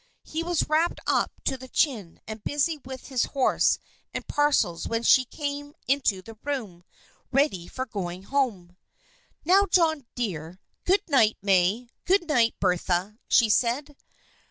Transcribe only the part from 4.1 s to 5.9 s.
and parcels when she came